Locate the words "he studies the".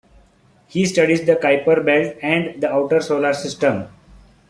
0.65-1.35